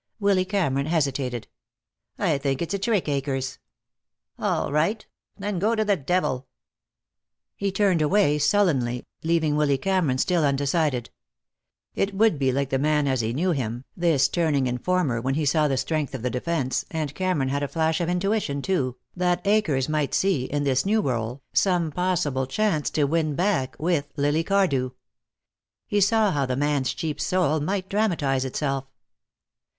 Willy 0.19 0.45
Cameron 0.45 0.87
hesitated. 0.87 1.47
"I 2.17 2.39
think 2.39 2.63
it's 2.63 2.73
a 2.73 2.79
trick, 2.79 3.07
Akers." 3.07 3.59
"All 4.39 4.71
right. 4.71 5.05
Then 5.37 5.59
go 5.59 5.75
to 5.75 5.85
the 5.85 5.95
devil!" 5.95 6.47
He 7.55 7.71
turned 7.71 8.01
away 8.01 8.39
sullenly, 8.39 9.05
leaving 9.21 9.55
Willy 9.55 9.77
Cameron 9.77 10.17
still 10.17 10.43
undecided. 10.43 11.11
It 11.93 12.15
would 12.15 12.39
be 12.39 12.51
like 12.51 12.71
the 12.71 12.79
man 12.79 13.07
as 13.07 13.21
he 13.21 13.31
knew 13.31 13.51
him, 13.51 13.85
this 13.95 14.27
turning 14.27 14.65
informer 14.65 15.21
when 15.21 15.35
he 15.35 15.45
saw 15.45 15.67
the 15.67 15.77
strength 15.77 16.15
of 16.15 16.23
the 16.23 16.31
defense, 16.31 16.83
and 16.89 17.13
Cameron 17.13 17.49
had 17.49 17.61
a 17.61 17.67
flash 17.67 18.01
of 18.01 18.09
intuition, 18.09 18.63
too, 18.63 18.97
that 19.15 19.45
Akers 19.45 19.87
might 19.87 20.15
see, 20.15 20.45
in 20.45 20.63
this 20.63 20.83
new 20.83 21.01
role, 21.01 21.43
some 21.53 21.91
possible 21.91 22.47
chance 22.47 22.89
to 22.89 23.03
win 23.03 23.35
back 23.35 23.75
with 23.77 24.07
Lily 24.17 24.43
Cardew. 24.43 24.93
He 25.85 26.01
saw 26.01 26.31
how 26.31 26.47
the 26.47 26.55
man's 26.55 26.91
cheap 26.91 27.21
soul 27.21 27.59
might 27.59 27.87
dramatize 27.87 28.45
itself. 28.45 28.85